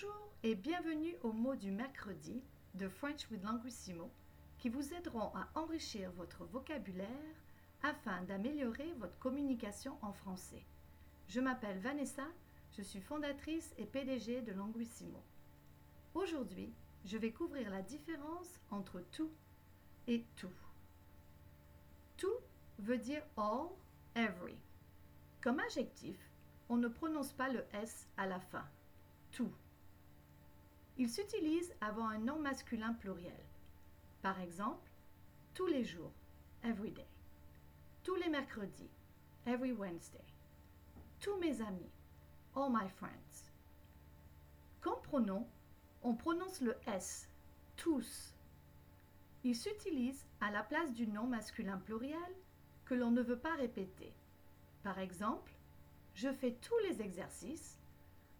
[0.00, 2.42] Bonjour et bienvenue aux mots du mercredi
[2.74, 4.10] de French with Languissimo
[4.58, 7.08] qui vous aideront à enrichir votre vocabulaire
[7.82, 10.64] afin d'améliorer votre communication en français.
[11.28, 12.26] Je m'appelle Vanessa,
[12.72, 15.22] je suis fondatrice et PDG de Languissimo.
[16.14, 16.72] Aujourd'hui,
[17.04, 19.30] je vais couvrir la différence entre tout
[20.06, 20.54] et tout.
[22.16, 22.38] Tout
[22.78, 23.68] veut dire all,
[24.14, 24.56] every.
[25.42, 26.16] Comme adjectif,
[26.68, 28.64] on ne prononce pas le S à la fin.
[29.32, 29.52] Tout.
[31.00, 33.32] Il s'utilise avant un nom masculin pluriel.
[34.20, 34.90] Par exemple,
[35.54, 36.12] tous les jours,
[36.62, 37.06] every day.
[38.02, 38.90] Tous les mercredis,
[39.46, 40.22] every Wednesday.
[41.18, 41.90] Tous mes amis,
[42.54, 43.50] all my friends.
[44.82, 45.46] Comme pronom,
[46.02, 47.30] on prononce le S,
[47.76, 48.34] tous.
[49.42, 52.36] Il s'utilise à la place du nom masculin pluriel
[52.84, 54.12] que l'on ne veut pas répéter.
[54.82, 55.54] Par exemple,
[56.12, 57.78] je fais tous les exercices.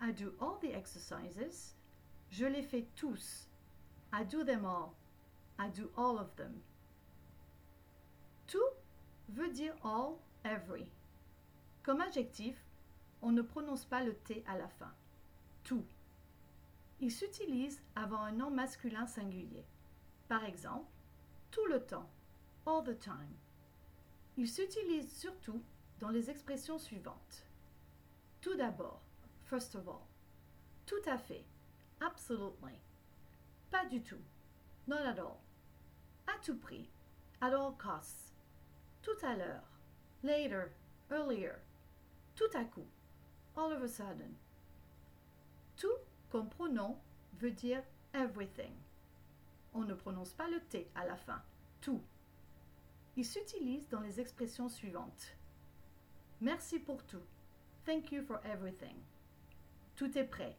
[0.02, 1.74] I do all the exercises.
[2.30, 3.48] Je les fais tous.
[4.12, 4.94] I do them all.
[5.58, 6.60] I do all of them.
[8.46, 8.58] Tout
[9.28, 10.86] veut dire all, every.
[11.82, 12.56] Comme adjectif,
[13.22, 14.92] on ne prononce pas le T à la fin.
[15.64, 15.84] Tout.
[17.00, 19.64] Il s'utilise avant un nom masculin singulier.
[20.28, 20.90] Par exemple,
[21.50, 22.08] tout le temps,
[22.66, 23.36] all the time.
[24.36, 25.62] Il s'utilise surtout
[25.98, 27.46] dans les expressions suivantes.
[28.40, 29.02] Tout d'abord,
[29.44, 30.06] first of all.
[30.86, 31.44] Tout à fait,
[32.00, 32.80] absolutely.
[33.70, 34.22] Pas du tout,
[34.86, 35.40] not at all.
[36.26, 36.88] À tout prix,
[37.40, 38.34] at all costs.
[39.02, 39.80] Tout à l'heure,
[40.22, 40.72] later,
[41.10, 41.52] earlier.
[42.34, 42.86] Tout à coup,
[43.56, 44.36] all of a sudden.
[45.76, 45.98] Tout
[46.30, 46.48] comme
[47.38, 47.82] veut dire
[48.14, 48.72] everything.
[49.72, 51.42] On ne prononce pas le T à la fin.
[51.80, 52.02] Tout.
[53.16, 55.36] Il s'utilise dans les expressions suivantes.
[56.40, 57.22] Merci pour tout.
[57.84, 58.96] Thank you for everything.
[59.96, 60.56] Tout est prêt.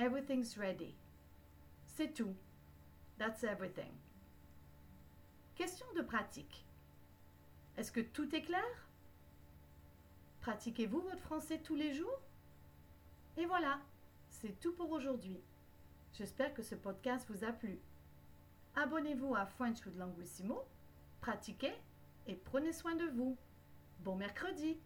[0.00, 0.94] Everything's ready.
[1.84, 2.34] C'est tout.
[3.18, 3.92] That's everything.
[5.54, 6.64] Question de pratique.
[7.76, 8.88] Est-ce que tout est clair?
[10.40, 12.22] Pratiquez-vous votre français tous les jours?
[13.36, 13.78] Et voilà,
[14.30, 15.38] c'est tout pour aujourd'hui.
[16.14, 17.78] J'espère que ce podcast vous a plu.
[18.76, 20.64] Abonnez-vous à French with Languissimo,
[21.20, 21.74] pratiquez
[22.26, 23.36] et prenez soin de vous.
[23.98, 24.78] Bon mercredi